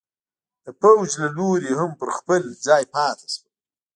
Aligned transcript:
د 0.63 0.67
پوځ 0.81 1.09
له 1.21 1.27
لوري 1.37 1.71
هم 1.79 1.91
پر 1.99 2.09
خپل 2.17 2.41
ځای 2.67 2.83
پاتې 2.93 3.27
شول. 3.33 3.51